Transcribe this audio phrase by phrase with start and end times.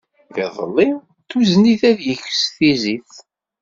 [0.43, 0.89] Iḍelli,
[1.29, 3.11] tuzen-it ad yeks tizit.